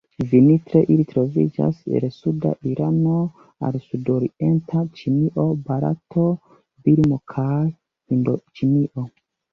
Vintre 0.29 0.79
ili 0.93 1.03
troviĝas 1.09 1.81
el 1.99 2.07
suda 2.15 2.53
Irano 2.69 3.19
al 3.69 3.77
sudorienta 3.83 4.81
Ĉinio, 5.01 5.45
Barato, 5.69 6.27
Birmo 6.89 7.21
kaj 7.35 7.63
Hindoĉinio. 7.67 9.07